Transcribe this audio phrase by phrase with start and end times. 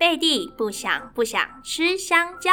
[0.00, 2.50] 贝蒂不想不想吃香蕉。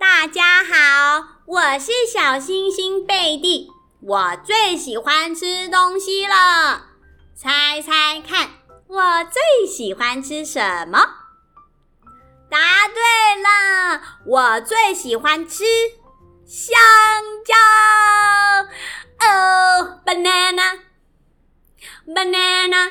[0.00, 3.70] 大家好，我是小星星贝蒂，
[4.00, 6.88] 我最喜欢吃东西了。
[7.36, 8.50] 猜猜看，
[8.88, 10.60] 我最喜欢吃什
[10.90, 10.98] 么？
[12.50, 12.58] 答
[12.88, 12.96] 对
[13.40, 15.62] 了，我最喜欢吃
[16.44, 16.80] 香
[17.46, 17.54] 蕉。
[19.24, 22.90] 哦，banana，banana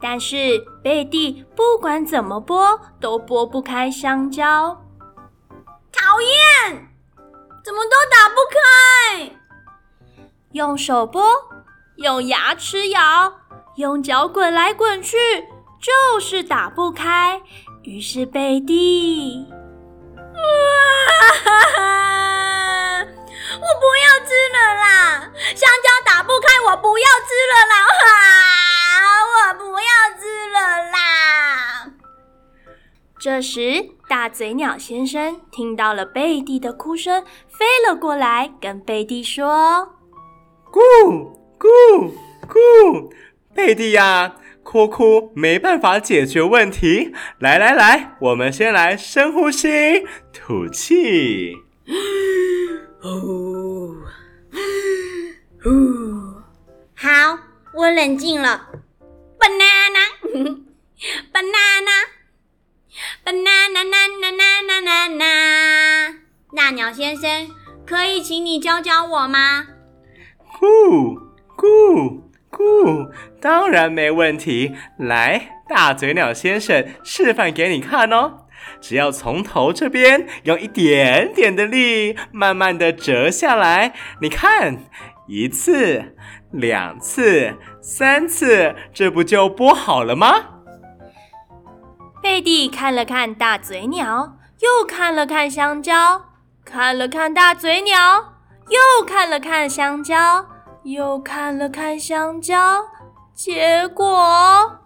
[0.00, 4.84] 但是贝蒂不管怎么剥都剥不开香蕉，
[5.92, 6.88] 讨厌！
[7.64, 9.32] 怎么都打不开？
[10.52, 11.20] 用手剥，
[11.96, 13.32] 用牙齿咬，
[13.76, 15.16] 用脚滚来滚去，
[15.80, 17.42] 就是打不开。
[17.82, 19.46] 于是贝蒂。
[21.44, 23.00] 哈哈！
[23.00, 25.30] 我不要吃了啦！
[25.56, 27.74] 香蕉打不开，我不要吃了啦！
[27.84, 28.64] 哈！
[33.18, 39.96] 这时，大嘴鸟先生听到了贝蒂的哭声，飞了过来，跟贝蒂说
[40.70, 40.78] ：“咕
[41.58, 42.12] 咕
[42.46, 43.10] 咕，
[43.54, 51.54] 贝蒂呀！”哭哭没办法解决问题，来来来，我们先来深呼吸，吐气。
[53.00, 53.96] 呼
[55.64, 55.70] 呼，
[56.94, 57.38] 好，
[57.74, 58.68] 我冷静了。
[59.38, 61.96] Banana，banana，banana，banana，banana，
[66.68, 67.48] 大鸟先生，
[67.86, 69.64] 可以请你教教我吗？
[70.60, 71.18] 咕
[71.56, 72.20] 咕。
[72.50, 73.10] 咕，
[73.40, 74.74] 当然没问题。
[74.98, 78.40] 来，大嘴鸟先生示范给你看哦。
[78.82, 83.94] 只要从头这边用一点点的力，慢慢的折下来。
[84.20, 84.76] 你看，
[85.26, 86.16] 一次、
[86.52, 90.44] 两次、三次，这不就剥好了吗？
[92.22, 96.24] 贝蒂看了看大嘴鸟，又看了看香蕉，
[96.70, 98.34] 看了看大嘴鸟，
[98.68, 100.46] 又看了看香蕉。
[100.84, 102.84] 又看了看香蕉，
[103.34, 104.76] 结果，啊！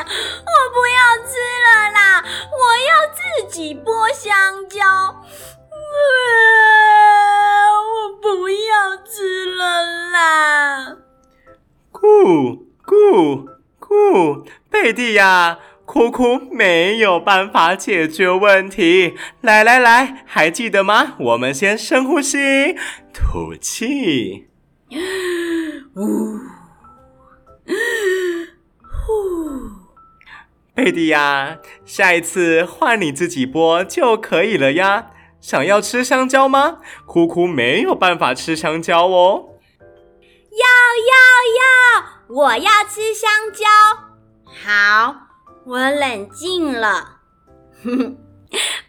[0.00, 2.24] 我不要吃了啦！
[2.50, 4.84] 我要自己剥香蕉。
[4.84, 5.24] 啊！
[7.80, 10.96] 我不要吃了啦！
[11.92, 13.46] 咕咕
[13.80, 15.58] 咕，贝蒂呀！
[15.84, 19.14] 哭哭没有办法解决问题。
[19.40, 21.14] 来来来，还记得吗？
[21.18, 22.76] 我们先深呼吸，
[23.12, 24.48] 吐气。
[25.96, 26.38] 呜
[28.80, 29.12] 呼，
[30.74, 35.10] 贝蒂呀，下一次换你自己剥就可以了呀。
[35.40, 36.78] 想要吃香蕉吗？
[37.04, 39.48] 哭哭没有办法吃香蕉哦。
[40.52, 40.66] 要
[41.10, 41.14] 要
[41.58, 43.66] 要，我要吃香蕉。
[44.64, 45.31] 好。
[45.64, 47.20] 我冷静了。
[47.84, 48.18] 哼哼